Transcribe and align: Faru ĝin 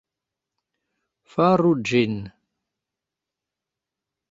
Faru 1.33 1.75
ĝin 1.91 2.17